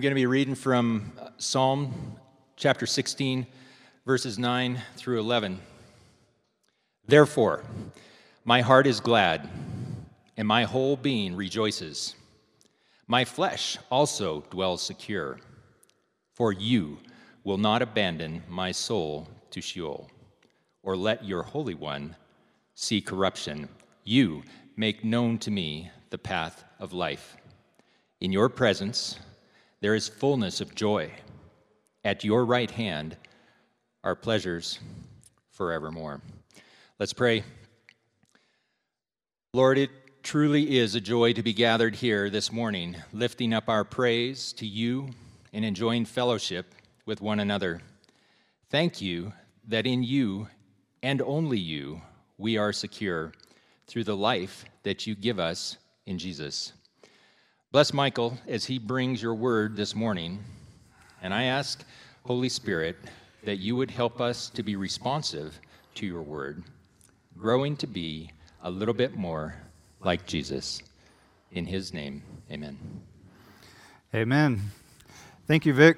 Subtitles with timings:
[0.00, 2.16] I'm going to be reading from uh, Psalm
[2.56, 3.46] chapter 16,
[4.06, 5.60] verses 9 through 11.
[7.06, 7.64] Therefore,
[8.46, 9.46] my heart is glad,
[10.38, 12.14] and my whole being rejoices.
[13.08, 15.38] My flesh also dwells secure,
[16.32, 16.96] for you
[17.44, 20.08] will not abandon my soul to Sheol,
[20.82, 22.16] or let your Holy One
[22.74, 23.68] see corruption.
[24.04, 24.44] You
[24.78, 27.36] make known to me the path of life.
[28.22, 29.18] In your presence
[29.80, 31.10] there is fullness of joy.
[32.04, 33.16] At your right hand
[34.04, 34.78] are pleasures
[35.52, 36.20] forevermore.
[36.98, 37.44] Let's pray.
[39.52, 39.90] Lord, it
[40.22, 44.66] truly is a joy to be gathered here this morning, lifting up our praise to
[44.66, 45.10] you
[45.52, 46.74] and enjoying fellowship
[47.06, 47.80] with one another.
[48.70, 49.32] Thank you
[49.68, 50.48] that in you
[51.02, 52.02] and only you
[52.38, 53.32] we are secure
[53.86, 56.72] through the life that you give us in Jesus.
[57.72, 60.42] Bless Michael as he brings your word this morning.
[61.22, 61.84] And I ask,
[62.24, 62.96] Holy Spirit,
[63.44, 65.60] that you would help us to be responsive
[65.94, 66.64] to your word,
[67.38, 68.32] growing to be
[68.64, 69.54] a little bit more
[70.00, 70.82] like Jesus.
[71.52, 72.76] In his name, amen.
[74.12, 74.60] Amen.
[75.46, 75.96] Thank you, Vic.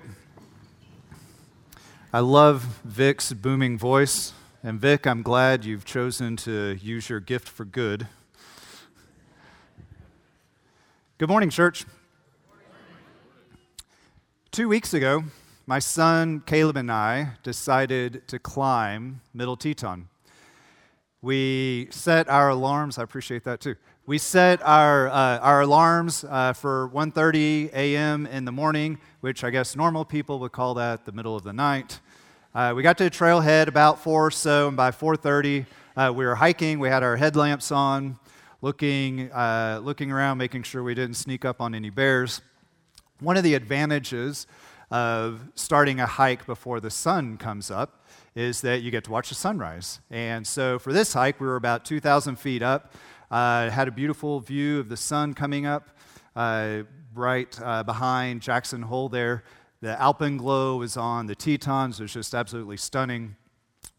[2.12, 4.34] I love Vic's booming voice.
[4.62, 8.08] And Vic, I'm glad you've chosen to use your gift for good
[11.22, 11.86] Good morning, church.
[14.50, 15.22] Two weeks ago,
[15.66, 20.08] my son Caleb and I decided to climb Middle Teton.
[21.20, 23.76] We set our alarms, I appreciate that too.
[24.04, 28.26] We set our, uh, our alarms uh, for 1.30 a.m.
[28.26, 31.52] in the morning, which I guess normal people would call that the middle of the
[31.52, 32.00] night.
[32.52, 36.24] Uh, we got to the trailhead about 4 or so, and by 4.30, uh, we
[36.26, 36.80] were hiking.
[36.80, 38.18] We had our headlamps on
[38.62, 42.40] looking, uh, looking around, making sure we didn't sneak up on any bears.
[43.20, 44.46] One of the advantages
[44.90, 49.28] of starting a hike before the sun comes up is that you get to watch
[49.28, 50.00] the sunrise.
[50.10, 52.94] And so for this hike, we were about 2,000 feet up,
[53.30, 55.96] uh, had a beautiful view of the sun coming up
[56.36, 56.82] uh,
[57.14, 59.42] right uh, behind Jackson Hole there.
[59.80, 63.36] The alpenglow was on the Tetons, it was just absolutely stunning.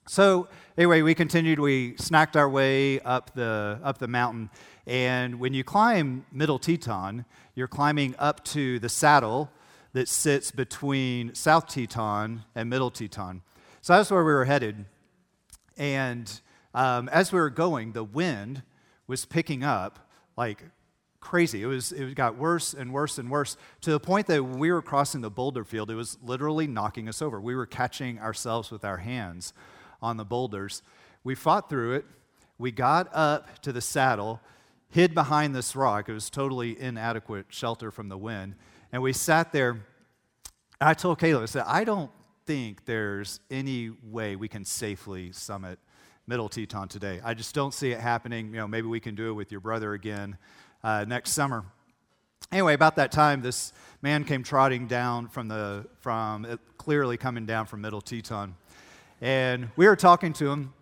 [0.08, 1.60] So anyway, we continued.
[1.60, 4.50] We snacked our way up the up the mountain,
[4.86, 7.26] and when you climb Middle Teton,
[7.56, 9.50] you're climbing up to the saddle
[9.94, 13.42] that sits between South Teton and Middle Teton.
[13.82, 14.86] So that's where we were headed.
[15.78, 16.42] And
[16.74, 18.64] um, as we were going, the wind
[19.08, 20.64] was picking up like
[21.22, 21.64] crazy.
[21.64, 24.70] It was it got worse and worse and worse to the point that when we
[24.70, 27.40] were crossing the boulder field, it was literally knocking us over.
[27.40, 29.54] We were catching ourselves with our hands
[30.04, 30.84] on the boulders.
[31.24, 32.06] We fought through it.
[32.60, 34.42] We got up to the saddle,
[34.90, 36.10] hid behind this rock.
[36.10, 38.56] It was totally inadequate shelter from the wind.
[38.92, 39.86] And we sat there.
[40.80, 42.12] I told Caleb, I said, I don't
[42.46, 45.80] think there's any way we can safely summit
[46.28, 47.22] Middle Teton today.
[47.24, 48.48] I just don't see it happening.
[48.48, 50.38] You know, maybe we can do it with your brother again
[50.84, 51.64] uh, next summer.
[52.52, 57.66] Anyway, about that time, this man came trotting down from the from clearly coming down
[57.66, 58.56] from Middle Teton,
[59.24, 60.74] and we were talking to him,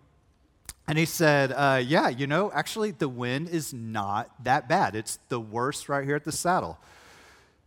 [0.88, 4.96] and he said, uh, Yeah, you know, actually, the wind is not that bad.
[4.96, 6.76] It's the worst right here at the saddle.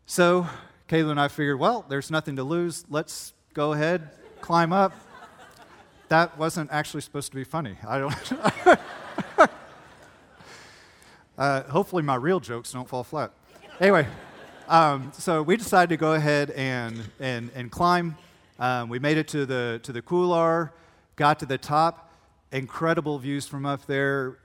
[0.06, 0.48] So
[0.90, 2.84] Caleb and I figured, Well, there's nothing to lose.
[2.90, 4.10] Let's go ahead,
[4.42, 4.92] climb up.
[6.10, 7.78] That wasn't actually supposed to be funny.
[7.88, 8.34] I don't.
[11.38, 13.32] uh, hopefully, my real jokes don't fall flat.
[13.80, 14.06] Anyway,
[14.68, 18.18] um, so we decided to go ahead and, and, and climb.
[18.60, 20.74] Um, we made it to the, to the couloir,
[21.16, 22.14] got to the top.
[22.52, 24.38] Incredible views from up there.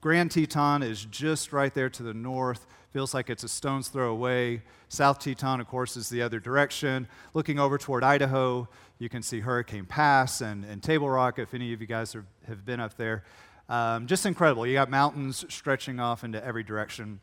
[0.00, 2.66] Grand Teton is just right there to the north.
[2.92, 4.62] Feels like it's a stone's throw away.
[4.88, 7.06] South Teton, of course, is the other direction.
[7.34, 8.68] Looking over toward Idaho,
[8.98, 12.24] you can see Hurricane Pass and, and Table Rock, if any of you guys are,
[12.46, 13.24] have been up there.
[13.68, 14.66] Um, just incredible.
[14.66, 17.20] You got mountains stretching off into every direction.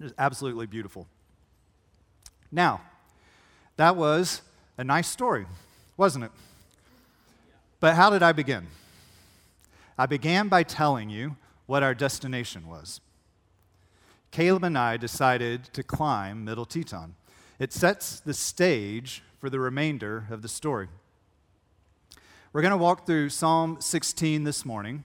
[0.00, 1.06] Just absolutely beautiful.
[2.50, 2.82] Now,
[3.76, 4.42] that was
[4.78, 5.46] a nice story,
[5.96, 6.30] wasn't it?
[7.80, 8.68] But how did I begin?
[9.98, 11.36] I began by telling you
[11.66, 13.00] what our destination was.
[14.30, 17.14] Caleb and I decided to climb Middle Teton.
[17.58, 20.88] It sets the stage for the remainder of the story.
[22.52, 25.04] We're going to walk through Psalm 16 this morning,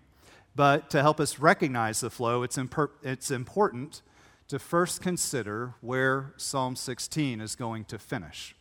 [0.56, 4.02] but to help us recognize the flow, it's, imper- it's important
[4.48, 8.56] to first consider where Psalm 16 is going to finish.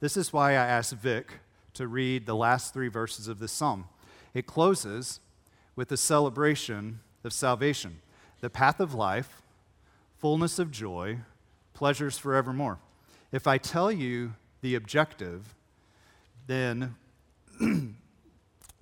[0.00, 1.40] This is why I asked Vic
[1.74, 3.84] to read the last three verses of this psalm.
[4.32, 5.20] It closes
[5.76, 8.00] with the celebration of salvation,
[8.40, 9.42] the path of life,
[10.16, 11.18] fullness of joy,
[11.74, 12.78] pleasures forevermore.
[13.30, 14.32] If I tell you
[14.62, 15.54] the objective,
[16.46, 16.96] then,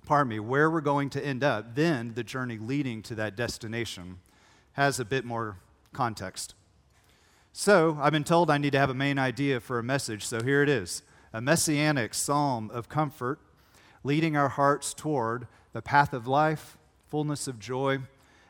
[0.05, 4.19] pardon me, where we're going to end up, then the journey leading to that destination
[4.73, 5.57] has a bit more
[5.91, 6.55] context.
[7.51, 10.41] So, I've been told I need to have a main idea for a message, so
[10.41, 11.03] here it is
[11.33, 13.39] a messianic psalm of comfort,
[14.03, 16.77] leading our hearts toward the path of life,
[17.07, 17.99] fullness of joy,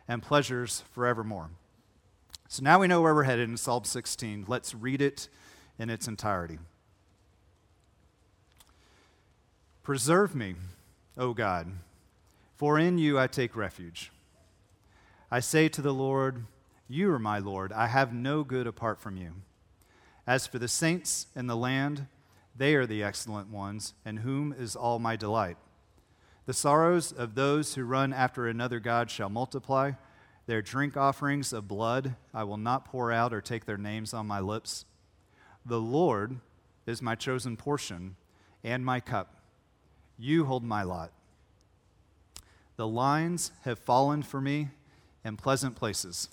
[0.08, 1.50] and pleasures forevermore.
[2.48, 4.46] So now we know where we're headed in Psalm 16.
[4.48, 5.28] Let's read it
[5.78, 6.58] in its entirety.
[9.84, 10.56] Preserve me,
[11.18, 11.72] O God,
[12.56, 14.12] for in you I take refuge.
[15.32, 16.46] I say to the Lord,
[16.88, 17.72] You are my Lord.
[17.72, 19.34] I have no good apart from you.
[20.25, 22.08] As for the saints in the land,
[22.60, 25.58] they are the excellent ones, in whom is all my delight.
[26.46, 29.94] The sorrows of those who run after another God shall multiply.
[30.46, 34.28] Their drink offerings of blood I will not pour out or take their names on
[34.28, 34.84] my lips.
[35.66, 36.40] The Lord
[36.86, 38.18] is my chosen portion
[38.64, 39.36] and my cup.
[40.18, 41.14] You hold my lot.
[42.76, 44.70] The lines have fallen for me
[45.24, 46.30] in pleasant places.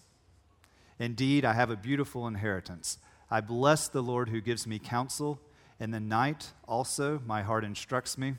[0.99, 2.99] Indeed, I have a beautiful inheritance.
[3.31, 5.41] I bless the Lord who gives me counsel.
[5.79, 8.35] In the night also, my heart instructs me.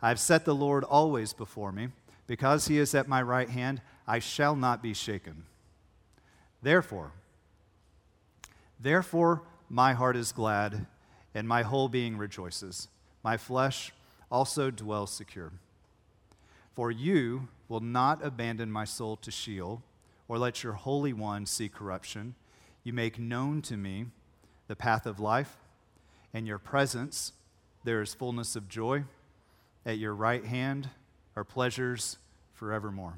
[0.00, 1.88] I have set the Lord always before me.
[2.28, 5.44] Because he is at my right hand, I shall not be shaken.
[6.62, 7.12] Therefore,
[8.78, 10.86] therefore, my heart is glad,
[11.34, 12.88] and my whole being rejoices.
[13.24, 13.92] My flesh
[14.30, 15.52] also dwells secure.
[16.74, 19.82] For you will not abandon my soul to Sheol,
[20.28, 22.34] or let your Holy One see corruption.
[22.84, 24.06] You make known to me
[24.66, 25.56] the path of life.
[26.32, 27.32] In your presence
[27.84, 29.04] there is fullness of joy.
[29.86, 30.90] At your right hand
[31.36, 32.18] are pleasures
[32.52, 33.14] forevermore.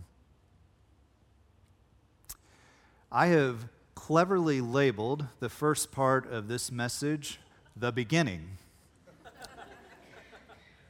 [3.10, 7.40] I have cleverly labeled the first part of this message
[7.76, 8.58] the beginning.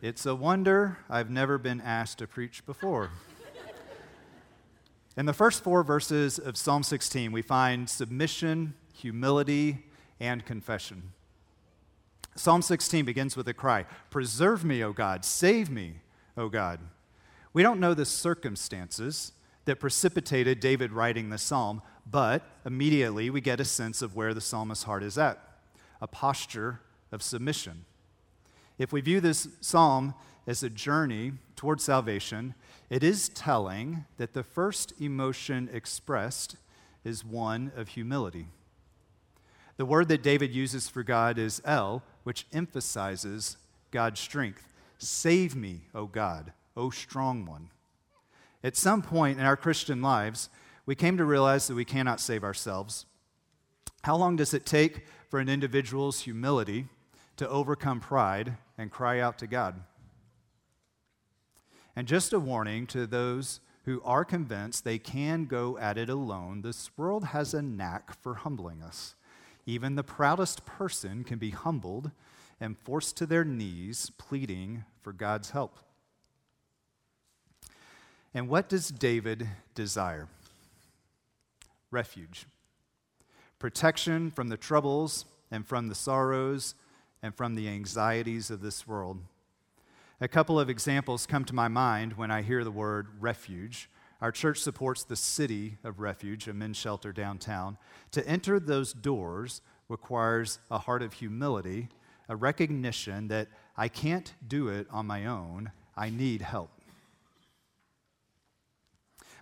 [0.03, 3.11] It's a wonder I've never been asked to preach before.
[5.17, 9.85] In the first four verses of Psalm 16, we find submission, humility,
[10.19, 11.13] and confession.
[12.37, 15.97] Psalm 16 begins with a cry Preserve me, O God, save me,
[16.37, 16.81] O God.
[17.53, 19.33] We don't know the circumstances
[19.65, 24.41] that precipitated David writing the psalm, but immediately we get a sense of where the
[24.41, 25.39] psalmist's heart is at
[26.01, 26.81] a posture
[27.13, 27.85] of submission.
[28.79, 30.15] If we view this psalm
[30.47, 32.55] as a journey toward salvation,
[32.89, 36.57] it is telling that the first emotion expressed
[37.05, 38.47] is one of humility.
[39.81, 43.57] The word that David uses for God is El, which emphasizes
[43.91, 44.69] God's strength.
[44.99, 47.71] Save me, O God, O strong one.
[48.63, 50.51] At some point in our Christian lives,
[50.85, 53.07] we came to realize that we cannot save ourselves.
[54.03, 56.89] How long does it take for an individual's humility
[57.39, 59.83] to overcome pride and cry out to God.
[61.97, 66.61] And just a warning to those who are convinced they can go at it alone
[66.61, 69.15] this world has a knack for humbling us.
[69.71, 72.11] Even the proudest person can be humbled
[72.61, 75.79] and forced to their knees, pleading for God's help.
[78.35, 79.47] And what does David
[79.77, 80.27] desire?
[81.93, 82.47] Refuge,
[83.61, 86.75] protection from the troubles and from the sorrows
[87.23, 89.19] and from the anxieties of this world.
[90.21, 93.89] A couple of examples come to my mind when I hear the word refuge.
[94.21, 97.79] Our church supports the city of refuge, a men's shelter downtown.
[98.13, 101.89] To enter those doors requires a heart of humility,
[102.29, 106.71] a recognition that I can't do it on my own, I need help.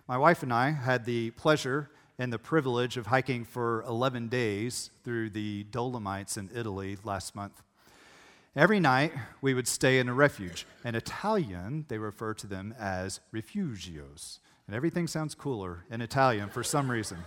[0.07, 4.91] My wife and I had the pleasure and the privilege of hiking for 11 days
[5.03, 7.61] through the Dolomites in Italy last month.
[8.55, 10.65] Every night, we would stay in a refuge.
[10.83, 14.39] In Italian, they refer to them as refugios.
[14.69, 17.17] And everything sounds cooler in Italian for some reason.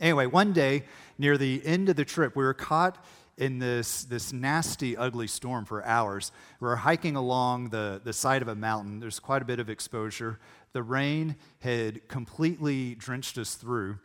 [0.00, 0.84] Anyway, one day,
[1.18, 3.04] near the end of the trip, we were caught
[3.36, 6.32] in this, this nasty, ugly storm for hours.
[6.58, 8.98] We were hiking along the, the side of a mountain.
[8.98, 10.38] There's quite a bit of exposure.
[10.72, 13.98] The rain had completely drenched us through.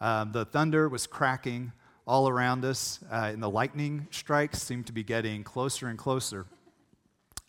[0.00, 1.72] Um, the thunder was cracking
[2.06, 6.46] all around us, uh, and the lightning strikes seemed to be getting closer and closer.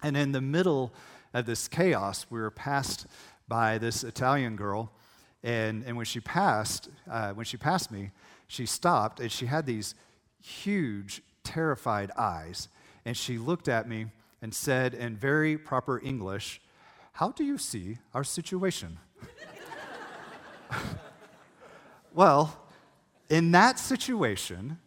[0.02, 0.94] And in the middle
[1.34, 3.08] of this chaos, we were passed
[3.54, 4.92] by this Italian girl,
[5.44, 8.10] and, and when she passed, uh, when she passed me,
[8.48, 9.94] she stopped, and she had these
[10.42, 12.68] huge, terrified eyes,
[13.06, 14.08] and she looked at me
[14.42, 16.62] and said in very proper English,
[17.12, 18.98] "How do you see our situation?"
[22.12, 22.58] well,
[23.30, 24.80] in that situation,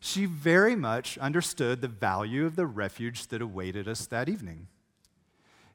[0.00, 4.66] she very much understood the value of the refuge that awaited us that evening.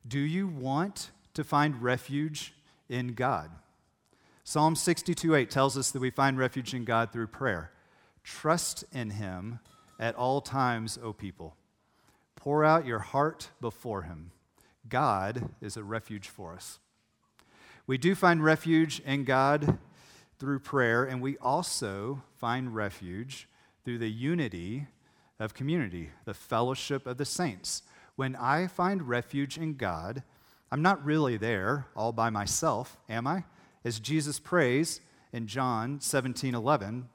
[0.07, 2.53] Do you want to find refuge
[2.89, 3.49] in God?
[4.43, 7.71] Psalm 62 8 tells us that we find refuge in God through prayer.
[8.23, 9.59] Trust in Him
[9.99, 11.55] at all times, O people.
[12.35, 14.31] Pour out your heart before Him.
[14.89, 16.79] God is a refuge for us.
[17.87, 19.77] We do find refuge in God
[20.39, 23.47] through prayer, and we also find refuge
[23.83, 24.87] through the unity
[25.39, 27.83] of community, the fellowship of the saints.
[28.15, 30.23] When I find refuge in God,
[30.73, 33.43] I'm not really there all by myself, am I?
[33.85, 35.01] As Jesus prays
[35.31, 37.09] in John 17 11,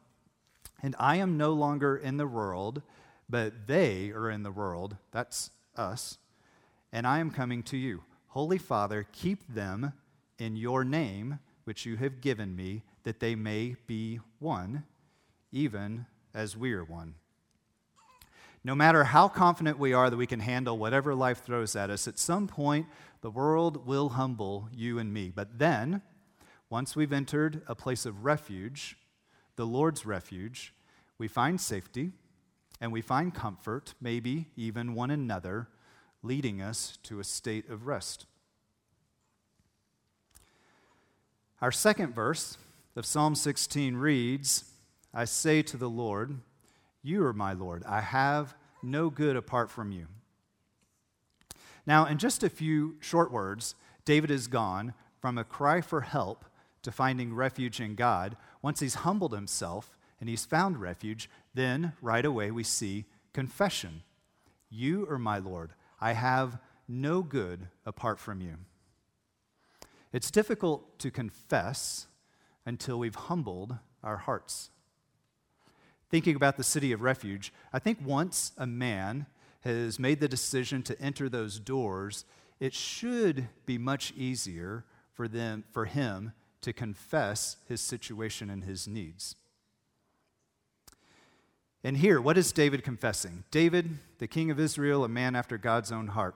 [0.80, 2.82] and I am no longer in the world,
[3.28, 4.96] but they are in the world.
[5.10, 6.18] That's us.
[6.92, 8.04] And I am coming to you.
[8.28, 9.92] Holy Father, keep them
[10.38, 14.84] in your name, which you have given me, that they may be one,
[15.50, 17.16] even as we are one.
[18.64, 22.08] No matter how confident we are that we can handle whatever life throws at us,
[22.08, 22.86] at some point
[23.20, 25.32] the world will humble you and me.
[25.34, 26.02] But then,
[26.70, 28.96] once we've entered a place of refuge,
[29.56, 30.74] the Lord's refuge,
[31.18, 32.12] we find safety
[32.80, 35.68] and we find comfort, maybe even one another,
[36.22, 38.26] leading us to a state of rest.
[41.60, 42.56] Our second verse
[42.94, 44.64] of Psalm 16 reads,
[45.12, 46.38] I say to the Lord,
[47.08, 47.84] You are my Lord.
[47.88, 50.08] I have no good apart from you.
[51.86, 53.74] Now, in just a few short words,
[54.04, 56.44] David is gone from a cry for help
[56.82, 58.36] to finding refuge in God.
[58.60, 64.02] Once he's humbled himself and he's found refuge, then right away we see confession.
[64.68, 65.72] You are my Lord.
[66.02, 68.56] I have no good apart from you.
[70.12, 72.06] It's difficult to confess
[72.66, 74.72] until we've humbled our hearts
[76.10, 79.26] thinking about the city of refuge, I think once a man
[79.60, 82.24] has made the decision to enter those doors,
[82.60, 88.88] it should be much easier for them for him to confess his situation and his
[88.88, 89.36] needs.
[91.84, 93.44] And here, what is David confessing?
[93.50, 96.34] David, the king of Israel, a man after God's own heart.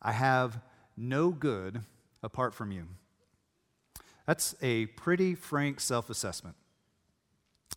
[0.00, 0.60] I have
[0.96, 1.82] no good
[2.22, 2.86] apart from you.
[4.26, 6.56] That's a pretty frank self assessment.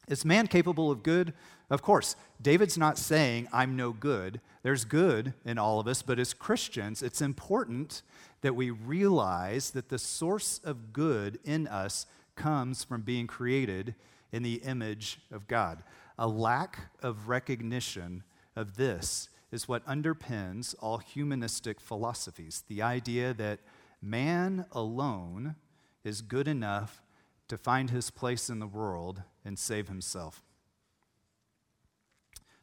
[0.08, 1.34] Is man capable of good?
[1.70, 2.16] Of course.
[2.42, 4.40] David's not saying, I'm no good.
[4.64, 8.04] There's good in all of us, but as Christians, it's important
[8.42, 13.96] that we realize that the source of good in us comes from being created
[14.32, 15.84] in the image of God.
[16.20, 18.24] A lack of recognition
[18.56, 23.60] of this is what underpins all humanistic philosophies the idea that
[24.02, 25.56] man alone
[26.04, 27.02] is good enough
[27.48, 30.44] to find his place in the world and save himself.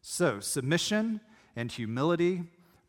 [0.03, 1.21] So, submission
[1.57, 2.43] and humility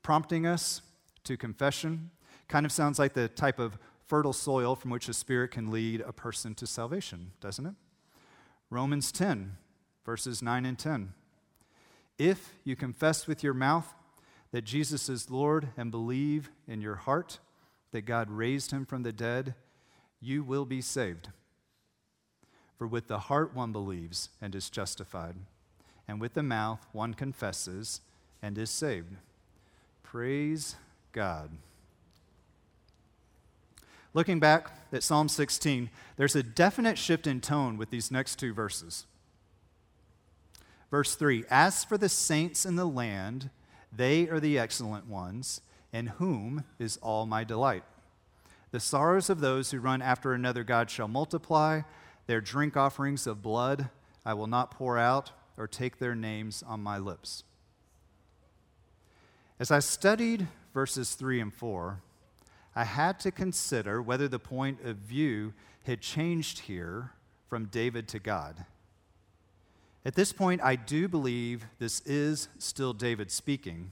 [0.03, 0.81] prompting us
[1.23, 2.11] to confession
[2.47, 6.01] kind of sounds like the type of fertile soil from which the Spirit can lead
[6.01, 7.73] a person to salvation, doesn't it?
[8.69, 9.57] Romans 10,
[10.05, 11.13] verses 9 and 10.
[12.17, 13.93] If you confess with your mouth
[14.51, 17.39] that Jesus is Lord and believe in your heart
[17.91, 19.55] that God raised him from the dead,
[20.19, 21.29] you will be saved.
[22.77, 25.35] For with the heart one believes and is justified,
[26.07, 28.01] and with the mouth one confesses
[28.41, 29.15] and is saved.
[30.03, 30.75] Praise
[31.13, 31.51] God.
[34.13, 38.53] Looking back at Psalm 16, there's a definite shift in tone with these next two
[38.53, 39.05] verses.
[40.89, 43.49] Verse 3 As for the saints in the land,
[43.91, 47.83] they are the excellent ones, in whom is all my delight.
[48.71, 51.81] The sorrows of those who run after another God shall multiply
[52.27, 53.89] their drink offerings of blood
[54.25, 57.43] I will not pour out or take their names on my lips.
[59.59, 62.01] As I studied verses 3 and 4,
[62.75, 65.53] I had to consider whether the point of view
[65.83, 67.11] had changed here
[67.47, 68.65] from David to God.
[70.03, 73.91] At this point, I do believe this is still David speaking.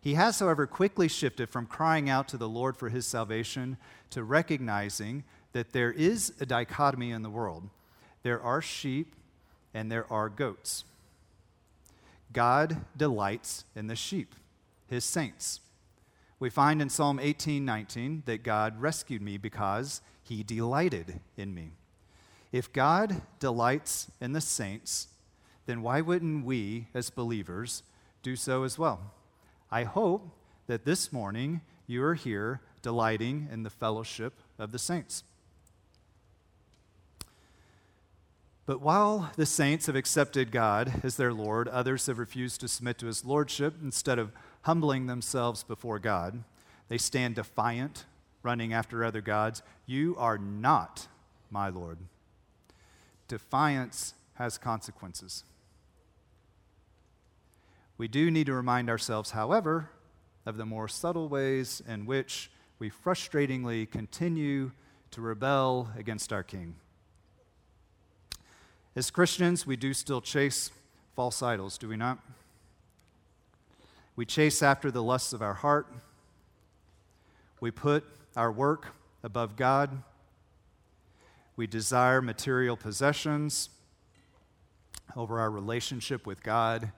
[0.00, 3.76] He has, however, quickly shifted from crying out to the Lord for his salvation
[4.10, 5.24] to recognizing
[5.58, 7.68] that there is a dichotomy in the world
[8.22, 9.16] there are sheep
[9.74, 10.84] and there are goats.
[12.32, 14.36] God delights in the sheep,
[14.86, 15.58] his saints.
[16.38, 21.72] We find in Psalm 18 19 that God rescued me because he delighted in me.
[22.52, 25.08] If God delights in the saints,
[25.66, 27.82] then why wouldn't we, as believers,
[28.22, 29.12] do so as well?
[29.72, 30.30] I hope
[30.68, 35.24] that this morning you are here delighting in the fellowship of the saints.
[38.68, 42.98] But while the saints have accepted God as their Lord, others have refused to submit
[42.98, 46.44] to his lordship instead of humbling themselves before God.
[46.88, 48.04] They stand defiant,
[48.42, 49.62] running after other gods.
[49.86, 51.08] You are not
[51.50, 51.96] my Lord.
[53.26, 55.44] Defiance has consequences.
[57.96, 59.88] We do need to remind ourselves, however,
[60.44, 64.72] of the more subtle ways in which we frustratingly continue
[65.12, 66.74] to rebel against our King.
[68.98, 70.72] As Christians, we do still chase
[71.14, 72.18] false idols, do we not?
[74.16, 75.86] We chase after the lusts of our heart.
[77.60, 78.86] We put our work
[79.22, 80.02] above God.
[81.54, 83.70] We desire material possessions
[85.14, 86.90] over our relationship with God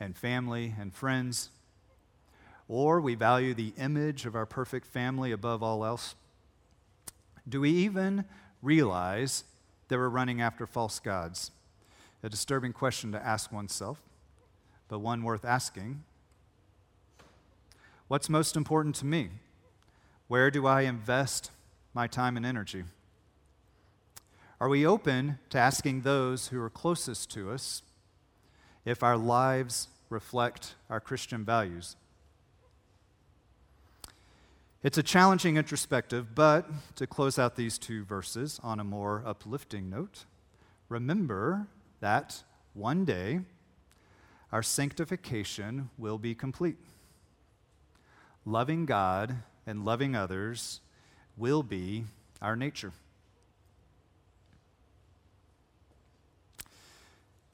[0.00, 1.50] and family and friends.
[2.66, 6.16] Or we value the image of our perfect family above all else.
[7.48, 8.24] Do we even
[8.60, 9.44] realize
[9.88, 11.50] that we're running after false gods?
[12.22, 14.00] A disturbing question to ask oneself,
[14.88, 16.04] but one worth asking.
[18.08, 19.30] What's most important to me?
[20.28, 21.50] Where do I invest
[21.92, 22.84] my time and energy?
[24.60, 27.82] Are we open to asking those who are closest to us
[28.84, 31.96] if our lives reflect our Christian values?
[34.84, 39.88] It's a challenging introspective, but to close out these two verses on a more uplifting
[39.88, 40.26] note,
[40.90, 41.68] remember
[42.00, 42.42] that
[42.74, 43.40] one day
[44.52, 46.76] our sanctification will be complete.
[48.44, 49.36] Loving God
[49.66, 50.80] and loving others
[51.34, 52.04] will be
[52.42, 52.92] our nature.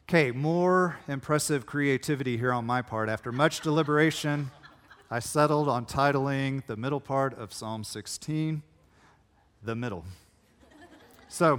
[0.08, 3.08] Okay, more impressive creativity here on my part.
[3.08, 4.50] After much deliberation,
[5.12, 8.62] I settled on titling the middle part of Psalm 16,
[9.60, 10.04] The Middle.
[11.28, 11.58] So,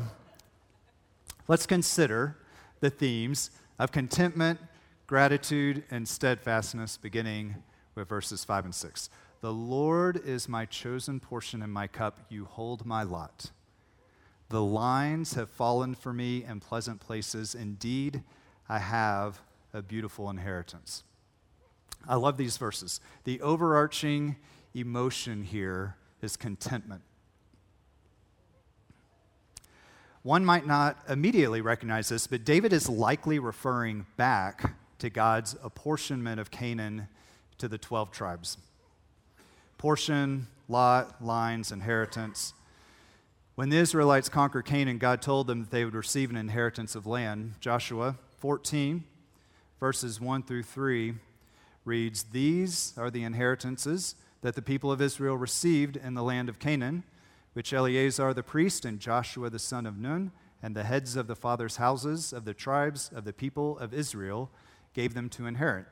[1.49, 2.37] let's consider
[2.79, 4.57] the themes of contentment,
[5.05, 7.55] gratitude, and steadfastness, beginning
[7.93, 9.09] with verses 5 and 6.
[9.41, 13.51] The Lord is my chosen portion in my cup, you hold my lot.
[14.47, 17.53] The lines have fallen for me in pleasant places.
[17.53, 18.23] Indeed,
[18.69, 19.41] I have
[19.73, 21.03] a beautiful inheritance.
[22.07, 22.99] I love these verses.
[23.23, 24.35] The overarching
[24.73, 27.01] emotion here is contentment.
[30.23, 36.39] One might not immediately recognize this, but David is likely referring back to God's apportionment
[36.39, 37.07] of Canaan
[37.57, 38.57] to the 12 tribes.
[39.79, 42.53] Portion, lot, lines, inheritance.
[43.55, 47.07] When the Israelites conquered Canaan, God told them that they would receive an inheritance of
[47.07, 47.55] land.
[47.59, 49.03] Joshua 14,
[49.79, 51.15] verses 1 through 3
[51.85, 56.59] reads These are the inheritances that the people of Israel received in the land of
[56.59, 57.03] Canaan,
[57.53, 60.31] which Eleazar the priest and Joshua the son of Nun
[60.63, 64.49] and the heads of the fathers' houses of the tribes of the people of Israel
[64.93, 65.85] gave them to inherit.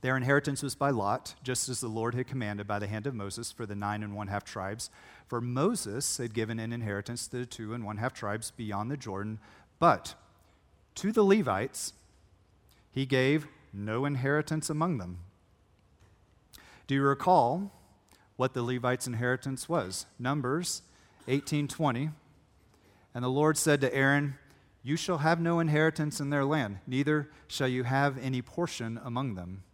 [0.00, 3.14] Their inheritance was by lot, just as the Lord had commanded by the hand of
[3.14, 4.90] Moses for the nine and one half tribes.
[5.26, 8.96] For Moses had given an inheritance to the two and one half tribes beyond the
[8.96, 9.40] Jordan,
[9.80, 10.14] but
[10.96, 11.94] to the Levites
[12.92, 15.18] he gave no inheritance among them.
[16.86, 17.72] Do you recall
[18.36, 20.06] what the Levites' inheritance was?
[20.18, 20.82] Numbers
[21.26, 22.12] 18:20.
[23.14, 24.38] And the Lord said to Aaron,
[24.82, 29.34] "You shall have no inheritance in their land, neither shall you have any portion among
[29.34, 29.64] them.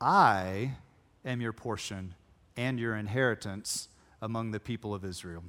[0.00, 0.78] I
[1.24, 2.14] am your portion
[2.56, 3.88] and your inheritance
[4.20, 5.44] among the people of Israel."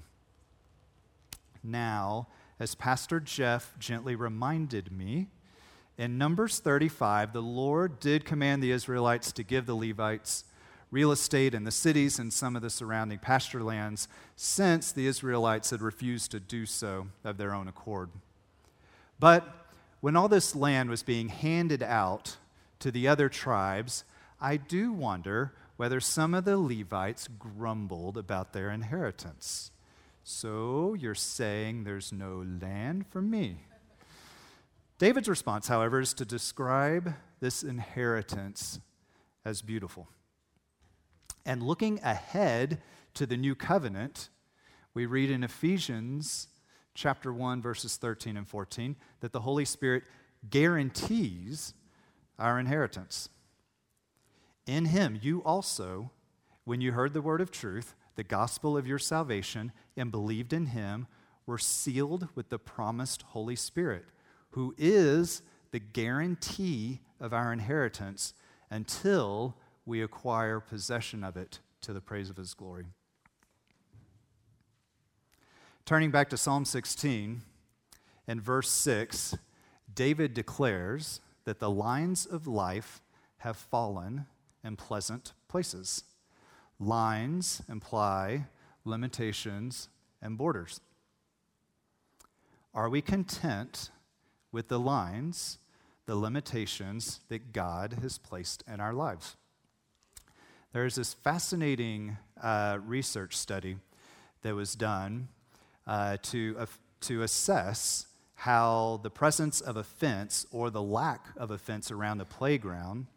[1.61, 2.27] Now,
[2.59, 5.29] as Pastor Jeff gently reminded me,
[5.97, 10.43] in Numbers 35, the Lord did command the Israelites to give the Levites
[10.91, 15.69] real estate in the cities and some of the surrounding pasture lands, since the Israelites
[15.69, 18.09] had refused to do so of their own accord.
[19.19, 19.67] But
[20.01, 22.37] when all this land was being handed out
[22.79, 24.03] to the other tribes,
[24.39, 29.71] I do wonder whether some of the Levites grumbled about their inheritance.
[30.23, 33.59] So you're saying there's no land for me?
[34.97, 38.79] David's response, however, is to describe this inheritance
[39.43, 40.07] as beautiful.
[41.45, 42.81] And looking ahead
[43.13, 44.29] to the new covenant,
[44.93, 46.47] we read in Ephesians
[46.93, 50.03] chapter 1 verses 13 and 14 that the Holy Spirit
[50.49, 51.73] guarantees
[52.39, 53.29] our inheritance.
[54.65, 56.11] In him you also
[56.63, 60.67] when you heard the word of truth, the gospel of your salvation and believed in
[60.67, 61.05] him
[61.45, 64.05] were sealed with the promised Holy Spirit
[64.55, 65.41] who is
[65.71, 68.33] the guarantee of our inheritance
[68.69, 72.85] until we acquire possession of it to the praise of his glory.
[75.83, 77.41] Turning back to Psalm 16,
[78.29, 79.35] In verse 6,
[79.93, 83.01] David declares that the lines of life
[83.39, 84.25] have fallen
[84.63, 86.05] in pleasant places.
[86.79, 88.45] Lines imply
[88.85, 89.89] limitations
[90.21, 90.79] and borders.
[92.73, 93.89] Are we content
[94.55, 95.57] with the lines,
[96.05, 99.35] the limitations that God has placed in our lives?
[100.71, 103.75] There's this fascinating uh, research study
[104.43, 105.27] that was done
[105.85, 106.67] uh, to, uh,
[107.01, 112.19] to assess how the presence of a fence or the lack of a fence around
[112.19, 113.07] the playground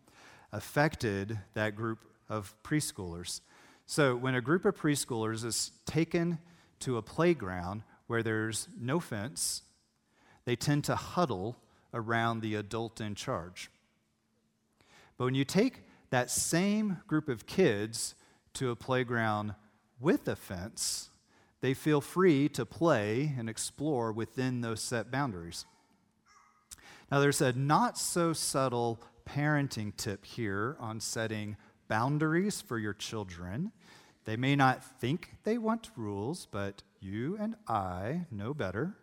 [0.51, 3.43] affected that group of preschoolers.
[3.87, 6.39] So, when a group of preschoolers is taken
[6.81, 9.63] to a playground where there's no fence,
[10.49, 11.59] they tend to huddle
[11.93, 13.69] around the adult in charge.
[15.19, 18.15] But when you take that same group of kids
[18.55, 19.55] to a playground
[20.01, 21.11] with a fence,
[21.61, 25.67] they feel free to play and explore within those set boundaries.
[27.13, 31.59] Now, there's a not so subtle parenting tip here on setting
[31.89, 33.71] boundaries for your children.
[34.25, 38.97] They may not think they want rules, but you and I know better.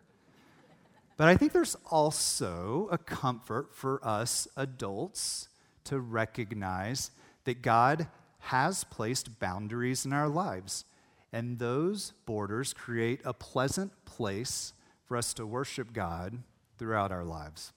[1.16, 5.48] But I think there's also a comfort for us adults
[5.84, 7.10] to recognize
[7.44, 10.84] that God has placed boundaries in our lives.
[11.32, 14.72] And those borders create a pleasant place
[15.06, 16.42] for us to worship God
[16.78, 17.72] throughout our lives.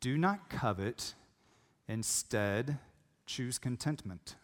[0.00, 1.14] Do not covet,
[1.88, 2.78] instead,
[3.26, 4.36] choose contentment.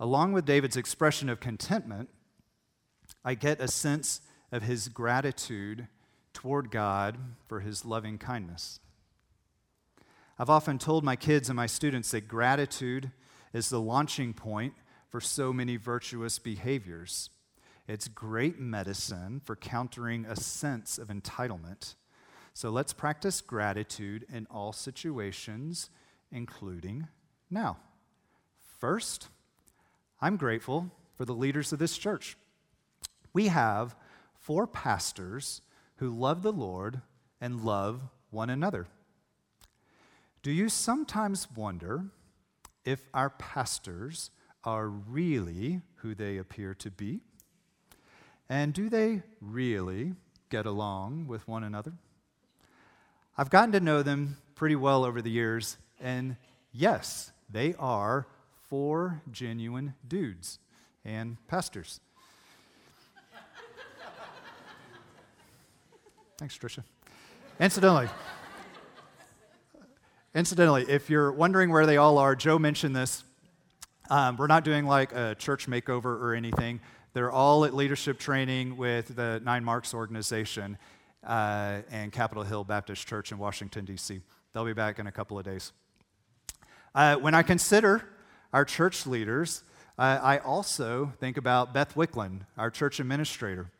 [0.00, 2.08] Along with David's expression of contentment,
[3.28, 5.86] I get a sense of his gratitude
[6.32, 8.80] toward God for his loving kindness.
[10.38, 13.10] I've often told my kids and my students that gratitude
[13.52, 14.72] is the launching point
[15.10, 17.28] for so many virtuous behaviors.
[17.86, 21.96] It's great medicine for countering a sense of entitlement
[22.54, 25.90] so let's practice gratitude in all situations,
[26.32, 27.08] including
[27.50, 27.76] now.
[28.80, 29.28] First,
[30.18, 32.38] I'm grateful for the leaders of this church.
[33.32, 33.96] We have
[34.34, 35.62] four pastors
[35.96, 37.02] who love the Lord
[37.40, 38.86] and love one another.
[40.42, 42.06] Do you sometimes wonder
[42.84, 44.30] if our pastors
[44.64, 47.20] are really who they appear to be?
[48.48, 50.14] And do they really
[50.48, 51.92] get along with one another?
[53.36, 56.36] I've gotten to know them pretty well over the years, and
[56.72, 58.26] yes, they are
[58.68, 60.58] four genuine dudes
[61.04, 62.00] and pastors.
[66.38, 66.84] Thanks, Tricia.
[67.58, 68.08] Incidentally,
[70.36, 73.24] incidentally, if you're wondering where they all are, Joe mentioned this.
[74.08, 76.78] Um, we're not doing like a church makeover or anything.
[77.12, 80.78] They're all at leadership training with the Nine Marks organization
[81.26, 84.20] uh, and Capitol Hill Baptist Church in Washington, D.C.
[84.52, 85.72] They'll be back in a couple of days.
[86.94, 88.08] Uh, when I consider
[88.52, 89.64] our church leaders,
[89.98, 93.72] uh, I also think about Beth Wicklund, our church administrator.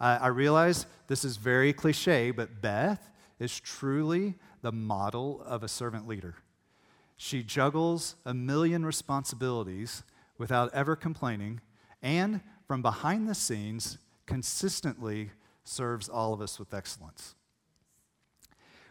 [0.00, 5.68] Uh, I realize this is very cliche, but Beth is truly the model of a
[5.68, 6.34] servant leader.
[7.16, 10.02] She juggles a million responsibilities
[10.38, 11.60] without ever complaining,
[12.02, 15.30] and from behind the scenes, consistently
[15.64, 17.34] serves all of us with excellence.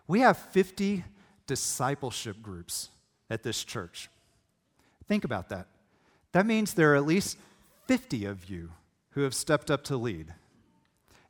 [0.07, 1.03] We have 50
[1.47, 2.89] discipleship groups
[3.29, 4.09] at this church.
[5.07, 5.67] Think about that.
[6.31, 7.37] That means there are at least
[7.87, 8.71] 50 of you
[9.11, 10.33] who have stepped up to lead.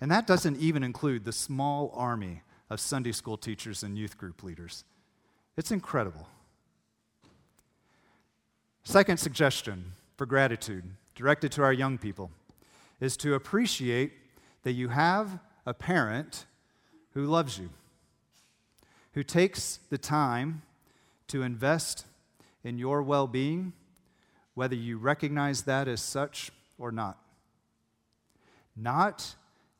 [0.01, 4.43] And that doesn't even include the small army of Sunday school teachers and youth group
[4.43, 4.83] leaders.
[5.57, 6.27] It's incredible.
[8.83, 10.83] Second suggestion for gratitude,
[11.15, 12.31] directed to our young people,
[12.99, 14.13] is to appreciate
[14.63, 16.45] that you have a parent
[17.13, 17.69] who loves you,
[19.13, 20.61] who takes the time
[21.27, 22.05] to invest
[22.63, 23.73] in your well being,
[24.53, 27.17] whether you recognize that as such or not.
[28.75, 29.35] Not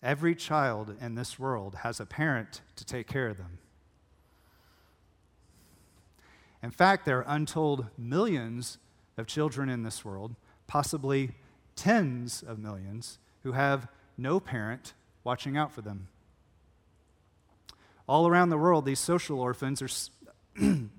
[0.05, 3.57] every child in this world has a parent to take care of them.
[6.61, 8.77] In fact, there are untold millions
[9.17, 10.35] of children in this world,
[10.67, 11.31] possibly
[11.75, 13.87] tens of millions, who have
[14.17, 16.07] no parent watching out for them.
[18.07, 19.89] All around the world, these social orphans are,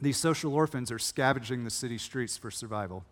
[0.00, 3.04] these social orphans are scavenging the city streets for survival.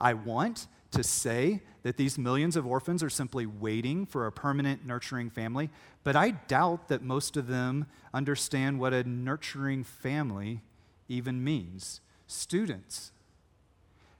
[0.00, 4.86] I want to say that these millions of orphans are simply waiting for a permanent
[4.86, 5.70] nurturing family,
[6.02, 10.62] but I doubt that most of them understand what a nurturing family
[11.08, 12.00] even means.
[12.26, 13.12] Students,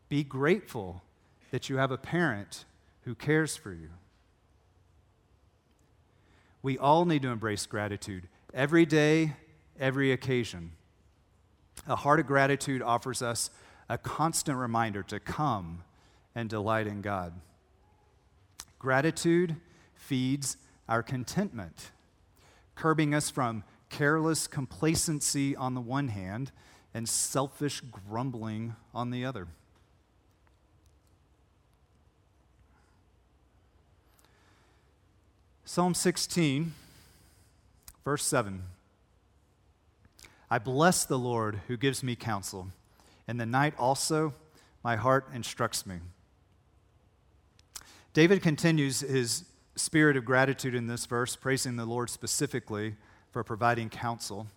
[0.09, 1.03] be grateful
[1.51, 2.65] that you have a parent
[3.03, 3.91] who cares for you.
[6.63, 9.37] We all need to embrace gratitude every day,
[9.79, 10.73] every occasion.
[11.87, 13.51] A heart of gratitude offers us
[13.89, 15.85] a constant reminder to come
[16.39, 17.33] and delight in God.
[18.79, 19.57] Gratitude
[19.97, 20.57] feeds
[20.89, 21.91] our contentment,
[22.77, 26.53] curbing us from careless complacency on the one hand
[26.95, 29.49] and selfish grumbling on the other.
[35.65, 36.73] Psalm 16,
[38.05, 38.63] verse 7.
[40.49, 42.69] I bless the Lord who gives me counsel.
[43.27, 44.35] In the night also,
[44.85, 45.97] my heart instructs me.
[48.13, 49.45] David continues his
[49.77, 52.97] spirit of gratitude in this verse, praising the Lord specifically
[53.31, 54.49] for providing counsel.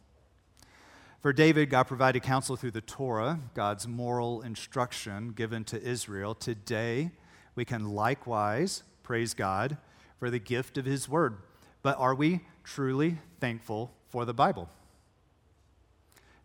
[1.22, 6.34] For David, God provided counsel through the Torah, God's moral instruction given to Israel.
[6.34, 7.12] Today,
[7.54, 9.78] we can likewise praise God
[10.18, 11.38] for the gift of His Word.
[11.84, 14.70] But are we truly thankful for the Bible?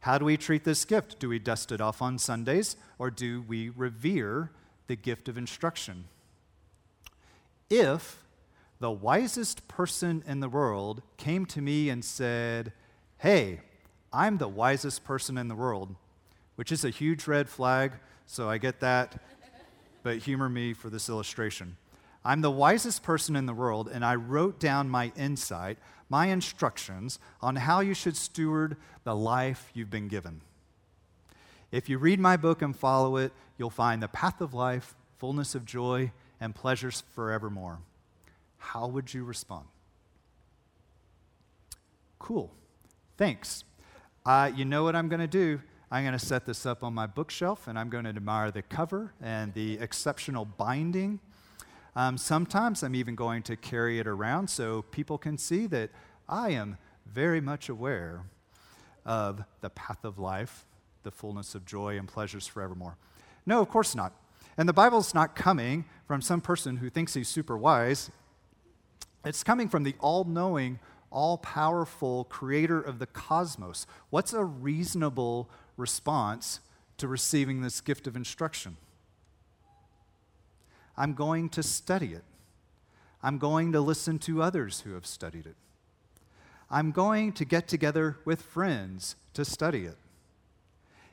[0.00, 1.18] How do we treat this gift?
[1.18, 4.50] Do we dust it off on Sundays or do we revere
[4.86, 6.04] the gift of instruction?
[7.68, 8.24] If
[8.78, 12.72] the wisest person in the world came to me and said,
[13.18, 13.60] Hey,
[14.12, 15.96] I'm the wisest person in the world,
[16.54, 17.92] which is a huge red flag,
[18.26, 19.20] so I get that,
[20.02, 21.76] but humor me for this illustration.
[22.24, 27.18] I'm the wisest person in the world, and I wrote down my insight my instructions
[27.40, 30.40] on how you should steward the life you've been given.
[31.72, 35.54] If you read my book and follow it, you'll find the path of life, fullness
[35.54, 37.78] of joy, and pleasures forevermore.
[38.58, 39.66] How would you respond?
[42.18, 42.52] Cool.
[43.16, 43.64] Thanks.
[44.24, 45.60] Uh, you know what I'm going to do?
[45.90, 48.62] I'm going to set this up on my bookshelf and I'm going to admire the
[48.62, 51.20] cover and the exceptional binding
[51.96, 55.88] um, sometimes I'm even going to carry it around so people can see that
[56.28, 58.24] I am very much aware
[59.06, 60.66] of the path of life,
[61.04, 62.98] the fullness of joy and pleasures forevermore.
[63.46, 64.12] No, of course not.
[64.58, 68.10] And the Bible's not coming from some person who thinks he's super wise.
[69.24, 70.78] It's coming from the all knowing,
[71.10, 73.86] all powerful creator of the cosmos.
[74.10, 76.60] What's a reasonable response
[76.98, 78.76] to receiving this gift of instruction?
[80.96, 82.24] I'm going to study it.
[83.22, 85.56] I'm going to listen to others who have studied it.
[86.70, 89.96] I'm going to get together with friends to study it.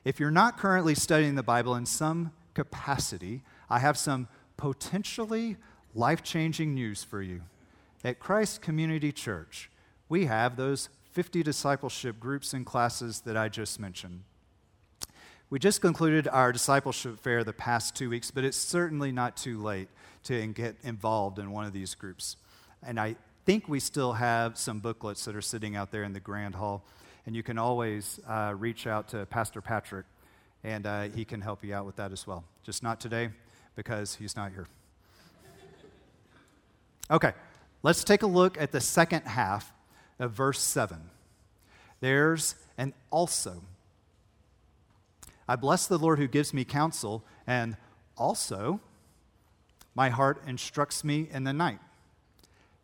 [0.04, 5.56] If you're not currently studying the Bible in some capacity, I have some potentially
[5.94, 7.42] life changing news for you.
[8.02, 9.70] At Christ Community Church,
[10.08, 14.22] we have those 50 discipleship groups and classes that I just mentioned.
[15.50, 19.62] We just concluded our discipleship fair the past two weeks, but it's certainly not too
[19.62, 19.88] late
[20.24, 22.36] to get involved in one of these groups.
[22.82, 26.20] And I think we still have some booklets that are sitting out there in the
[26.20, 26.84] Grand Hall.
[27.26, 30.06] And you can always uh, reach out to Pastor Patrick,
[30.64, 32.42] and uh, he can help you out with that as well.
[32.64, 33.30] Just not today,
[33.76, 34.66] because he's not here.
[37.10, 37.32] Okay,
[37.82, 39.72] let's take a look at the second half
[40.18, 40.98] of verse 7.
[42.00, 43.62] There's an also
[45.46, 47.76] I bless the Lord who gives me counsel, and
[48.16, 48.80] also
[49.94, 51.80] my heart instructs me in the night.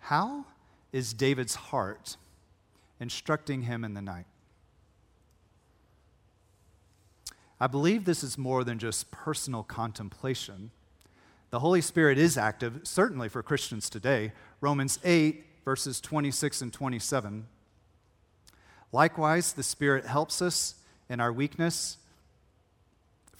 [0.01, 0.45] How
[0.93, 2.17] is David's heart
[2.99, 4.27] instructing him in the night?
[7.61, 10.71] I believe this is more than just personal contemplation.
[11.51, 14.33] The Holy Spirit is active, certainly for Christians today.
[14.61, 17.47] Romans 8, verses 26 and 27.
[18.93, 20.77] Likewise, the Spirit helps us
[21.09, 21.99] in our weakness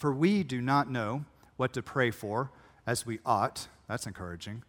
[0.01, 1.25] for we do not know
[1.57, 2.49] what to pray for
[2.87, 3.67] as we ought.
[3.87, 4.63] That's encouraging.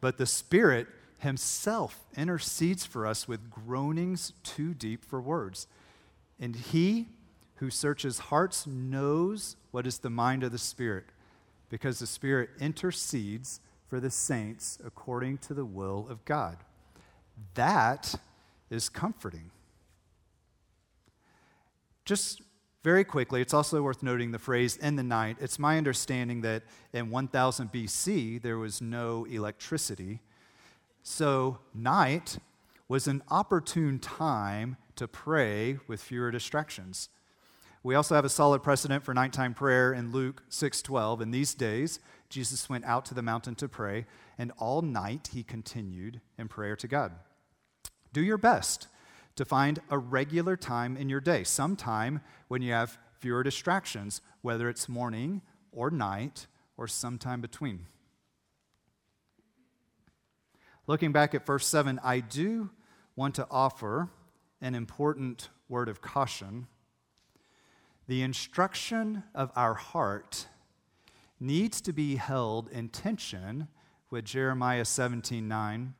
[0.00, 0.86] But the Spirit
[1.18, 5.66] Himself intercedes for us with groanings too deep for words.
[6.38, 7.08] And He
[7.60, 11.04] who searches hearts knows what is the mind of the Spirit,
[11.68, 16.56] because the Spirit intercedes for the saints according to the will of God.
[17.54, 18.14] That
[18.70, 19.50] is comforting.
[22.06, 22.40] Just
[22.82, 25.36] very quickly, it's also worth noting the phrase in the night.
[25.38, 26.62] It's my understanding that
[26.94, 30.20] in 1000 BC, there was no electricity.
[31.02, 32.38] So, night
[32.88, 37.10] was an opportune time to pray with fewer distractions.
[37.82, 41.22] We also have a solid precedent for nighttime prayer in Luke 6:12.
[41.22, 45.42] In these days, Jesus went out to the mountain to pray, and all night he
[45.42, 47.12] continued in prayer to God.
[48.12, 48.88] Do your best
[49.36, 54.20] to find a regular time in your day, some time when you have fewer distractions,
[54.42, 55.40] whether it's morning
[55.72, 57.86] or night or sometime between.
[60.86, 62.70] Looking back at verse 7, I do
[63.16, 64.10] want to offer
[64.60, 66.66] an important word of caution.
[68.10, 70.48] The instruction of our heart
[71.38, 73.68] needs to be held in tension
[74.10, 75.94] with Jeremiah 17 9,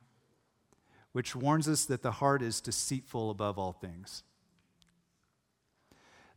[1.13, 4.23] which warns us that the heart is deceitful above all things.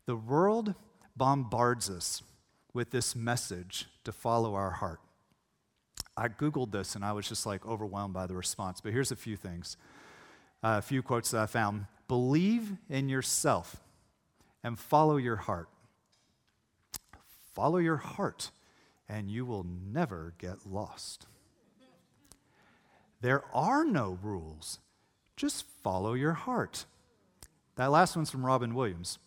[0.07, 0.77] The world
[1.17, 2.23] bombards us
[2.73, 5.01] with this message to follow our heart.
[6.17, 9.17] I Googled this and I was just like overwhelmed by the response, but here's a
[9.17, 9.77] few things,
[10.63, 11.87] uh, a few quotes that I found.
[12.07, 13.84] Believe in yourself
[14.65, 15.69] and follow your heart.
[17.53, 18.51] Follow your heart,
[19.09, 21.27] and you will never get lost.
[23.21, 24.81] There are no rules,
[25.37, 26.87] just follow your heart.
[27.77, 29.19] That last one's from Robin Williams.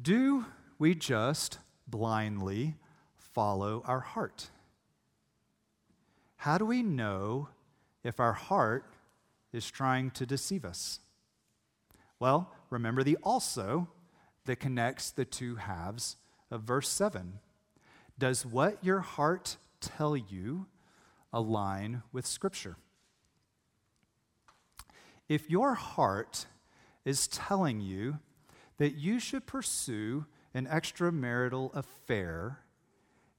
[0.00, 0.46] Do
[0.78, 2.74] we just blindly
[3.16, 4.50] follow our heart?
[6.36, 7.48] How do we know
[8.02, 8.84] if our heart
[9.52, 11.00] is trying to deceive us?
[12.18, 13.88] Well, remember the also
[14.44, 16.16] that connects the two halves
[16.50, 17.40] of verse 7.
[18.18, 20.66] Does what your heart tell you
[21.32, 22.76] align with Scripture?
[25.28, 26.46] If your heart
[27.04, 28.18] is telling you
[28.78, 32.60] that you should pursue an extramarital affair,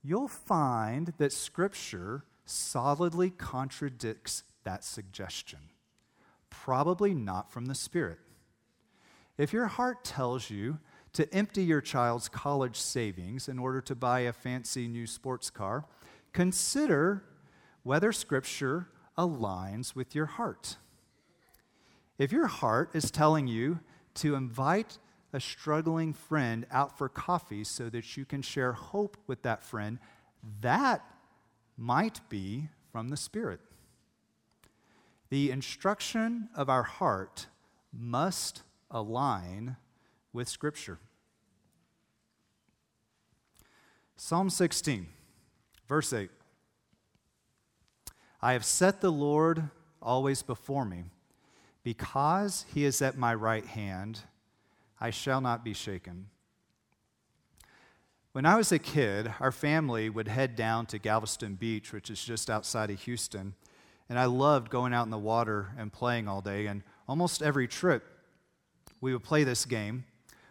[0.04, 5.60] you'll find that Scripture solidly contradicts that suggestion.
[6.50, 8.20] Probably not from the Spirit.
[9.38, 10.80] If your heart tells you
[11.14, 15.86] to empty your child's college savings in order to buy a fancy new sports car,
[16.34, 17.24] consider
[17.84, 20.78] whether Scripture aligns with your heart.
[22.18, 23.80] If your heart is telling you
[24.16, 24.98] to invite
[25.34, 30.00] a struggling friend out for coffee so that you can share hope with that friend,
[30.62, 31.04] that
[31.78, 33.60] might be from the Spirit.
[35.30, 37.48] The instruction of our heart
[37.92, 39.78] must align
[40.34, 41.00] with Scripture.
[44.16, 45.08] Psalm 16,
[45.88, 46.30] verse 8.
[48.42, 49.70] I have set the Lord
[50.02, 51.06] always before me.
[51.84, 54.22] Because he is at my right hand,
[55.00, 56.28] I shall not be shaken.
[58.32, 62.24] When I was a kid, our family would head down to Galveston Beach, which is
[62.24, 63.54] just outside of Houston.
[64.10, 66.66] And I loved going out in the water and playing all day.
[66.66, 68.04] And almost every trip,
[69.02, 70.06] we would play this game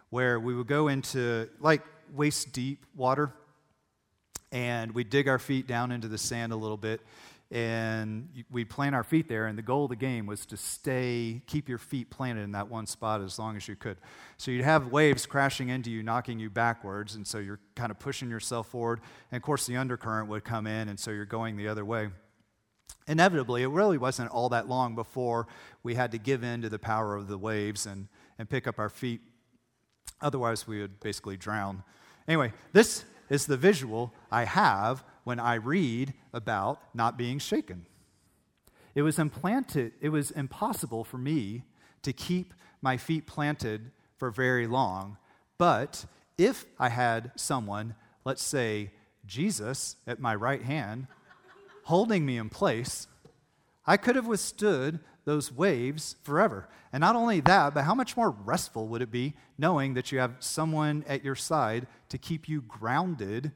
[0.09, 1.81] where we would go into like
[2.13, 3.33] waist deep water
[4.51, 7.01] and we'd dig our feet down into the sand a little bit
[7.51, 11.41] and we'd plant our feet there and the goal of the game was to stay
[11.45, 13.97] keep your feet planted in that one spot as long as you could.
[14.37, 17.99] So you'd have waves crashing into you knocking you backwards and so you're kind of
[17.99, 18.99] pushing yourself forward.
[19.31, 22.09] And of course the undercurrent would come in and so you're going the other way.
[23.07, 25.45] Inevitably it really wasn't all that long before
[25.83, 28.79] we had to give in to the power of the waves and, and pick up
[28.79, 29.21] our feet
[30.21, 31.83] otherwise we would basically drown
[32.27, 37.85] anyway this is the visual i have when I read about not being shaken.
[38.93, 41.63] It was implanted, it was impossible for me
[42.03, 45.17] to keep my feet planted for very long.
[45.57, 46.05] But
[46.37, 48.91] if I had someone, let's say
[49.25, 51.07] Jesus, at my right hand,
[51.83, 53.07] holding me in place,
[53.85, 56.69] I could have withstood those waves forever.
[56.93, 60.19] And not only that, but how much more restful would it be knowing that you
[60.19, 63.51] have someone at your side to keep you grounded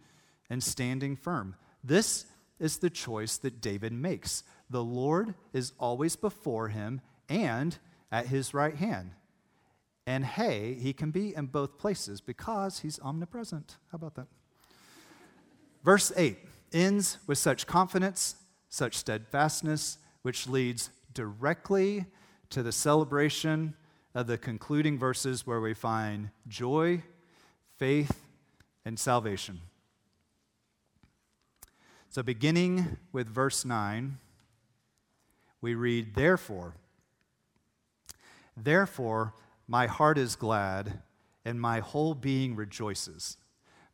[0.49, 1.55] and standing firm.
[1.83, 2.25] This
[2.59, 4.43] is the choice that David makes.
[4.69, 7.77] The Lord is always before him and
[8.11, 9.11] at his right hand.
[10.05, 13.77] And hey, he can be in both places because he's omnipresent.
[13.91, 14.27] How about that?
[15.83, 16.37] Verse 8
[16.73, 18.35] ends with such confidence,
[18.69, 22.05] such steadfastness, which leads directly
[22.49, 23.75] to the celebration
[24.15, 27.03] of the concluding verses where we find joy,
[27.75, 28.25] faith,
[28.85, 29.59] and salvation.
[32.09, 34.17] So, beginning with verse 9,
[35.59, 36.75] we read, Therefore,
[38.55, 39.33] therefore,
[39.67, 41.01] my heart is glad,
[41.43, 43.35] and my whole being rejoices.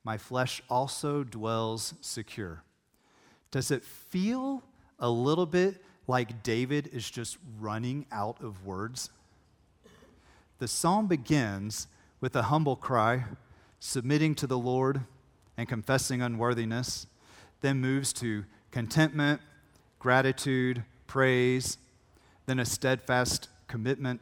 [0.03, 2.61] My flesh also dwells secure.
[3.49, 4.63] Does it feel
[4.99, 9.09] a little bit like David is just running out of words?
[10.59, 11.87] The psalm begins
[12.21, 13.25] with a humble cry,
[13.79, 15.01] submitting to the Lord
[15.57, 17.07] and confessing unworthiness
[17.65, 19.41] then moves to contentment,
[19.97, 21.79] gratitude, praise,
[22.45, 24.21] then a steadfast commitment.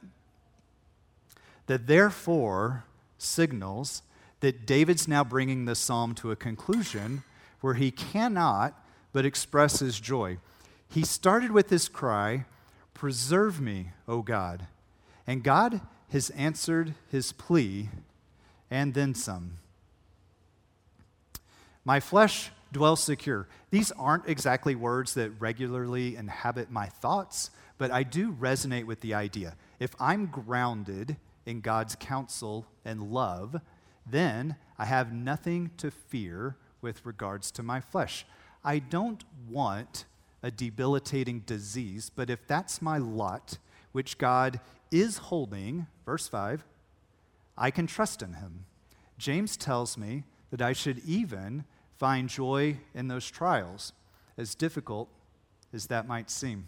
[1.67, 2.85] That therefore
[3.17, 4.01] signals
[4.39, 7.23] that David's now bringing the psalm to a conclusion
[7.59, 8.81] where he cannot
[9.11, 10.37] but express his joy.
[10.93, 12.45] He started with this cry,
[12.93, 14.67] Preserve me, O God.
[15.25, 15.81] And God
[16.11, 17.89] has answered his plea
[18.69, 19.53] and then some.
[21.83, 23.47] My flesh dwells secure.
[23.71, 29.15] These aren't exactly words that regularly inhabit my thoughts, but I do resonate with the
[29.15, 29.55] idea.
[29.79, 31.17] If I'm grounded
[31.47, 33.59] in God's counsel and love,
[34.05, 38.27] then I have nothing to fear with regards to my flesh.
[38.63, 40.05] I don't want
[40.43, 43.57] a debilitating disease, but if that's my lot,
[43.93, 44.59] which God
[44.91, 46.65] is holding, verse 5,
[47.57, 48.65] I can trust in him.
[49.17, 51.63] James tells me that I should even
[51.97, 53.93] find joy in those trials,
[54.37, 55.09] as difficult
[55.71, 56.67] as that might seem.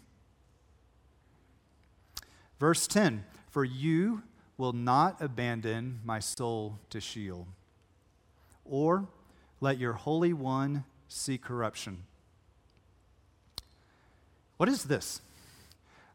[2.60, 4.24] Verse 10 For you
[4.58, 7.48] will not abandon my soul to Sheol,
[8.64, 9.08] or
[9.60, 12.04] let your Holy One see corruption.
[14.58, 15.22] What is this?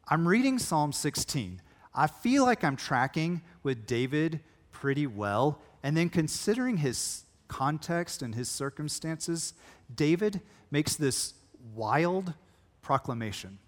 [0.09, 1.61] I'm reading Psalm 16.
[1.95, 4.41] I feel like I'm tracking with David
[4.73, 5.61] pretty well.
[5.83, 9.53] And then considering his context and his circumstances,
[9.95, 11.35] David makes this
[11.75, 12.33] wild
[12.81, 13.59] proclamation.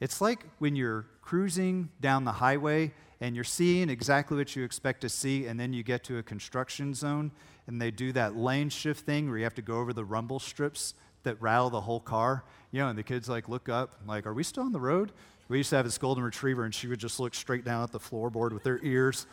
[0.00, 5.00] It's like when you're cruising down the highway and you're seeing exactly what you expect
[5.02, 7.32] to see, and then you get to a construction zone
[7.66, 10.38] and they do that lane shift thing where you have to go over the rumble
[10.38, 10.94] strips
[11.26, 12.42] that rattle the whole car.
[12.72, 15.12] You know, and the kids like look up, like, are we still on the road?
[15.48, 17.92] We used to have this golden retriever, and she would just look straight down at
[17.92, 19.26] the floorboard with their ears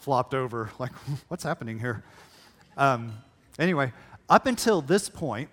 [0.00, 0.92] flopped over, like,
[1.28, 2.02] what's happening here?
[2.76, 3.12] Um,
[3.58, 3.92] anyway,
[4.28, 5.50] up until this point,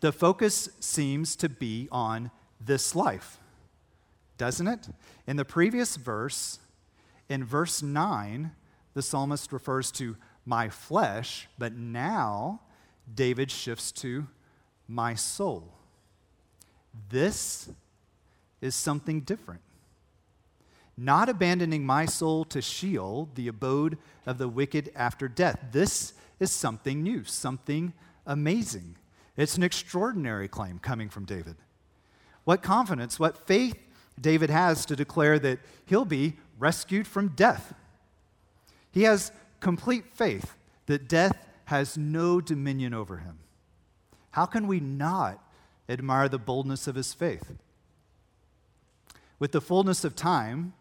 [0.00, 2.30] the focus seems to be on
[2.60, 3.38] this life,
[4.36, 4.88] doesn't it?
[5.26, 6.58] In the previous verse,
[7.28, 8.52] in verse 9,
[8.94, 10.16] the psalmist refers to
[10.46, 12.60] my flesh, but now
[13.14, 14.26] David shifts to
[14.86, 15.72] my soul.
[17.10, 17.68] This
[18.60, 19.60] is something different.
[20.96, 25.58] Not abandoning my soul to Sheol, the abode of the wicked after death.
[25.70, 27.92] This is something new, something
[28.26, 28.96] amazing.
[29.36, 31.56] It's an extraordinary claim coming from David.
[32.44, 33.76] What confidence, what faith
[34.20, 37.74] David has to declare that he'll be rescued from death.
[38.90, 40.56] He has complete faith
[40.86, 43.40] that death has no dominion over him.
[44.30, 45.38] How can we not
[45.86, 47.52] admire the boldness of his faith?
[49.38, 50.72] With the fullness of time,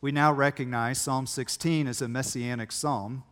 [0.00, 3.24] we now recognize Psalm 16 as a messianic psalm.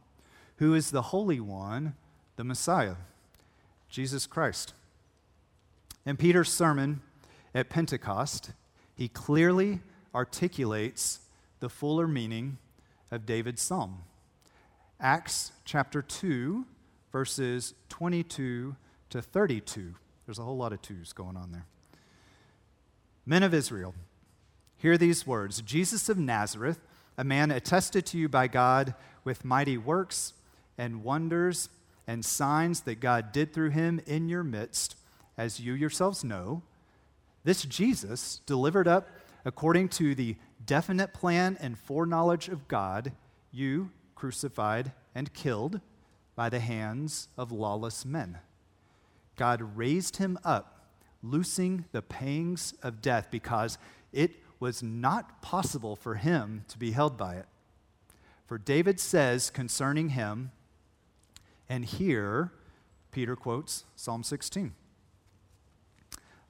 [0.57, 1.95] Who is the Holy One,
[2.35, 2.97] the Messiah?
[3.89, 4.75] Jesus Christ.
[6.05, 7.03] In Peter's sermon
[7.55, 8.51] at Pentecost,
[8.97, 9.79] he clearly
[10.13, 11.21] articulates
[11.61, 12.59] the fuller meaning
[13.13, 14.03] of David's psalm.
[14.99, 16.67] Acts chapter 2,
[17.17, 18.77] verses 22
[19.09, 19.95] to 32.
[20.27, 21.65] There's a whole lot of twos going on there.
[23.25, 23.95] Men of Israel,
[24.77, 26.79] Hear these words Jesus of Nazareth,
[27.17, 28.95] a man attested to you by God
[29.25, 30.35] with mighty works
[30.77, 31.71] and wonders
[32.07, 34.95] and signs that God did through him in your midst,
[35.39, 36.61] as you yourselves know.
[37.45, 39.09] This Jesus, delivered up
[39.47, 40.37] according to the
[40.67, 43.13] definite plan and foreknowledge of God,
[43.51, 45.81] you crucified and killed
[46.37, 48.39] by the hands of lawless men.
[49.37, 50.87] God raised him up,
[51.23, 53.79] loosing the pangs of death, because
[54.13, 57.47] it was not possible for him to be held by it.
[58.47, 60.53] For David says concerning him,
[61.69, 62.53] and here
[63.11, 64.75] Peter quotes Psalm 16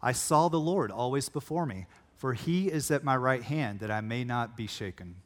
[0.02, 3.90] I saw the Lord always before me, for he is at my right hand, that
[3.90, 5.16] I may not be shaken.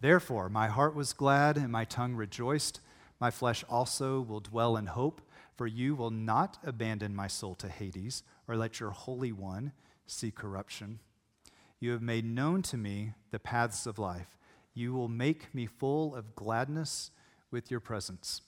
[0.00, 2.80] Therefore, my heart was glad and my tongue rejoiced.
[3.20, 5.20] My flesh also will dwell in hope,
[5.56, 9.72] for you will not abandon my soul to Hades, or let your Holy One
[10.06, 11.00] see corruption.
[11.80, 14.38] You have made known to me the paths of life.
[14.74, 17.10] You will make me full of gladness
[17.50, 18.42] with your presence.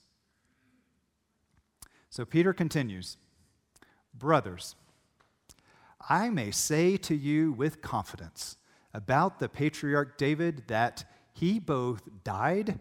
[2.08, 3.16] So Peter continues
[4.14, 4.74] Brothers,
[6.08, 8.56] I may say to you with confidence
[8.92, 12.80] about the patriarch David that he both died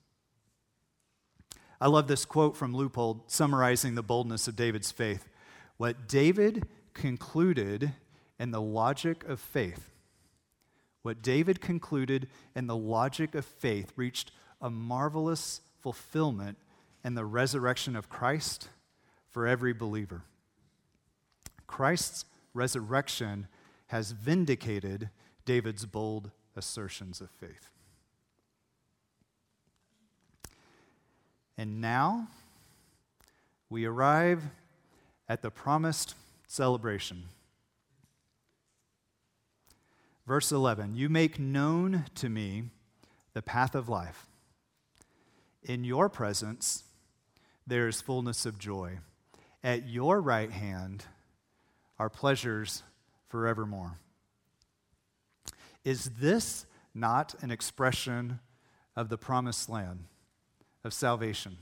[1.81, 5.27] I love this quote from Leupold summarizing the boldness of David's faith.
[5.77, 7.93] What David concluded
[8.39, 9.89] in the logic of faith
[11.01, 16.59] What David concluded in the logic of faith reached a marvelous fulfillment
[17.03, 18.69] in the resurrection of Christ
[19.31, 20.21] for every believer.
[21.65, 23.47] Christ's resurrection
[23.87, 25.09] has vindicated
[25.45, 27.70] David's bold assertions of faith.
[31.57, 32.27] And now
[33.69, 34.43] we arrive
[35.29, 36.15] at the promised
[36.47, 37.23] celebration.
[40.27, 42.63] Verse 11 You make known to me
[43.33, 44.27] the path of life.
[45.63, 46.83] In your presence,
[47.67, 48.99] there is fullness of joy.
[49.63, 51.05] At your right hand
[51.99, 52.83] are pleasures
[53.29, 53.99] forevermore.
[55.85, 58.39] Is this not an expression
[58.95, 60.05] of the promised land
[60.83, 61.57] of salvation?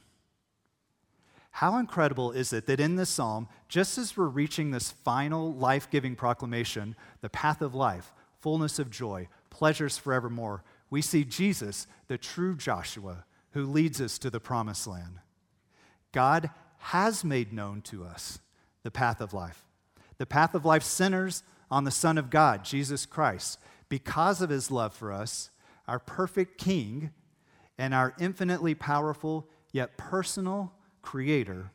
[1.52, 5.90] How incredible is it that in this psalm, just as we're reaching this final life
[5.90, 12.18] giving proclamation, the path of life, fullness of joy, pleasures forevermore, we see Jesus, the
[12.18, 15.20] true Joshua, who leads us to the promised land.
[16.12, 18.40] God has made known to us
[18.84, 19.66] the path of life.
[20.18, 23.60] The path of life centers on the Son of God, Jesus Christ.
[23.90, 25.50] Because of his love for us,
[25.88, 27.12] our perfect King
[27.80, 31.72] and our infinitely powerful yet personal Creator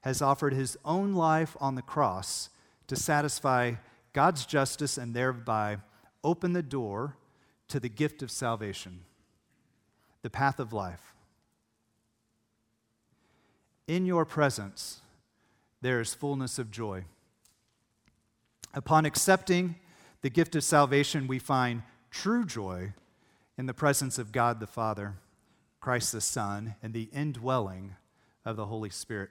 [0.00, 2.48] has offered his own life on the cross
[2.86, 3.74] to satisfy
[4.14, 5.76] God's justice and thereby
[6.24, 7.16] open the door
[7.68, 9.00] to the gift of salvation,
[10.22, 11.12] the path of life.
[13.86, 15.02] In your presence,
[15.82, 17.04] there is fullness of joy.
[18.72, 19.74] Upon accepting
[20.22, 22.94] the gift of salvation, we find true joy
[23.58, 25.14] in the presence of God the Father,
[25.86, 27.94] Christ the Son, and the indwelling
[28.44, 29.30] of the Holy Spirit.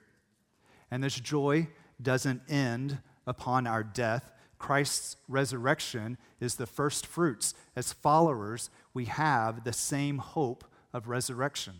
[0.90, 1.68] And this joy
[2.00, 2.96] doesn't end
[3.26, 4.32] upon our death.
[4.58, 7.52] Christ's resurrection is the first fruits.
[7.76, 11.74] As followers, we have the same hope of resurrection.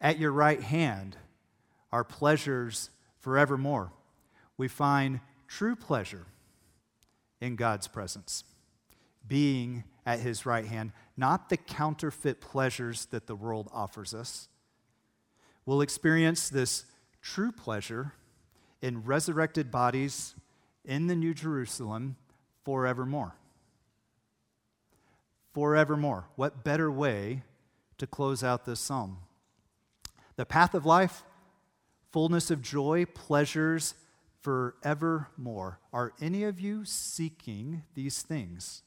[0.00, 1.18] At your right hand
[1.92, 2.88] are pleasures
[3.18, 3.92] forevermore.
[4.56, 6.24] We find true pleasure
[7.42, 8.42] in God's presence,
[9.28, 14.48] being at his right hand, not the counterfeit pleasures that the world offers us
[15.66, 16.84] will experience this
[17.22, 18.12] true pleasure
[18.82, 20.34] in resurrected bodies
[20.84, 22.16] in the New Jerusalem
[22.64, 23.34] forevermore.
[25.54, 26.26] Forevermore.
[26.36, 27.42] What better way
[27.98, 29.18] to close out this psalm?
[30.36, 31.22] The path of life,
[32.10, 33.94] fullness of joy, pleasures
[34.42, 35.78] forevermore.
[35.92, 38.83] Are any of you seeking these things?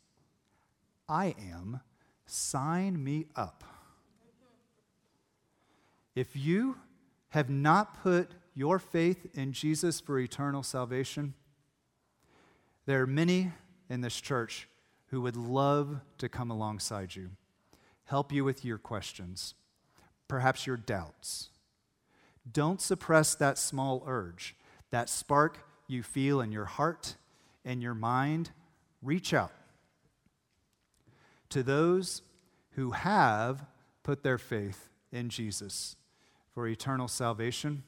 [1.09, 1.81] I am.
[2.25, 3.63] Sign me up.
[6.15, 6.77] If you
[7.29, 11.35] have not put your faith in Jesus for eternal salvation,
[12.85, 13.51] there are many
[13.89, 14.67] in this church
[15.07, 17.29] who would love to come alongside you,
[18.05, 19.53] help you with your questions,
[20.27, 21.49] perhaps your doubts.
[22.51, 24.55] Don't suppress that small urge,
[24.91, 27.15] that spark you feel in your heart
[27.63, 28.51] and your mind.
[29.01, 29.51] Reach out
[31.49, 32.21] to those
[32.71, 33.65] who have
[34.03, 35.95] put their faith in Jesus
[36.53, 37.83] for eternal salvation.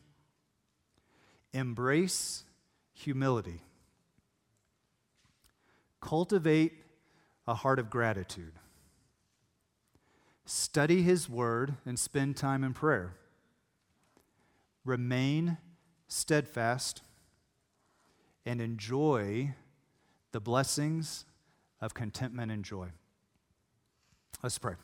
[1.54, 2.44] Embrace
[2.94, 3.62] humility.
[6.02, 6.74] Cultivate
[7.48, 8.54] a heart of gratitude.
[10.46, 13.16] Study His Word and spend time in prayer.
[14.86, 15.58] Remain
[16.08, 17.02] steadfast
[18.46, 19.54] and enjoy
[20.32, 21.26] the blessings
[21.82, 22.90] of contentment and joy.
[24.42, 24.76] Let's pray.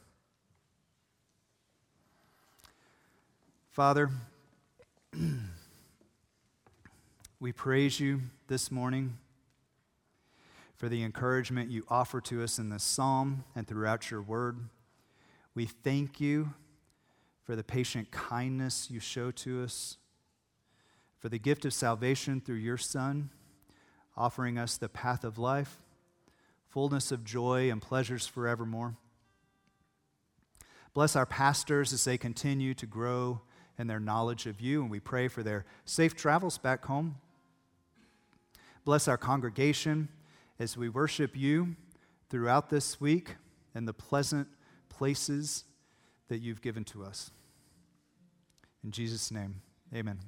[3.72, 4.10] Father,
[7.40, 9.18] we praise you this morning
[10.76, 14.58] for the encouragement you offer to us in this psalm and throughout your word.
[15.54, 16.54] We thank you
[17.46, 19.96] for the patient kindness you show to us,
[21.18, 23.30] for the gift of salvation through your Son,
[24.18, 25.78] offering us the path of life,
[26.68, 28.98] fullness of joy, and pleasures forevermore.
[30.96, 33.42] Bless our pastors as they continue to grow
[33.78, 37.18] in their knowledge of you, and we pray for their safe travels back home.
[38.86, 40.08] Bless our congregation
[40.58, 41.76] as we worship you
[42.30, 43.36] throughout this week
[43.76, 44.48] and the pleasant
[44.88, 45.66] places
[46.30, 47.30] that you've given to us.
[48.82, 49.62] In Jesus' name,
[49.94, 50.20] amen.